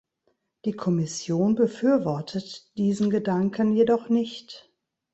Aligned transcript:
Die 0.65 0.71
Kommission 0.71 1.53
befürwortet 1.53 2.75
diesen 2.75 3.11
Gedanken 3.11 3.75
jedoch 3.75 4.09
nicht. 4.09 4.73